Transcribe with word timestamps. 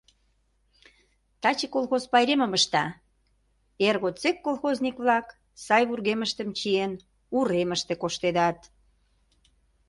Таче 1.41 1.67
колхоз 1.73 2.03
пайремым 2.11 2.51
ышта, 2.57 2.85
эр 3.87 3.95
годсек 4.03 4.37
колхозник-влак, 4.45 5.27
сай 5.65 5.83
вургемыштым 5.89 6.49
чиен, 6.57 6.93
уремыште 7.37 7.93
коштедат. 8.01 8.59